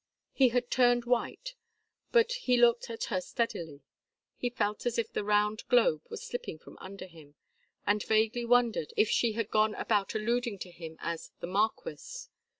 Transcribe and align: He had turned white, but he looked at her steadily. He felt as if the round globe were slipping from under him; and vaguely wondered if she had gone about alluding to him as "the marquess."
He 0.33 0.49
had 0.49 0.71
turned 0.71 1.05
white, 1.05 1.53
but 2.11 2.31
he 2.31 2.57
looked 2.57 2.89
at 2.89 3.03
her 3.13 3.21
steadily. 3.21 3.83
He 4.35 4.49
felt 4.49 4.87
as 4.87 4.97
if 4.97 5.13
the 5.13 5.23
round 5.23 5.61
globe 5.67 6.01
were 6.09 6.17
slipping 6.17 6.57
from 6.57 6.75
under 6.81 7.05
him; 7.05 7.35
and 7.85 8.01
vaguely 8.03 8.43
wondered 8.43 8.95
if 8.97 9.11
she 9.11 9.33
had 9.33 9.51
gone 9.51 9.75
about 9.75 10.15
alluding 10.15 10.57
to 10.57 10.71
him 10.71 10.97
as 11.01 11.29
"the 11.39 11.45
marquess." 11.45 12.29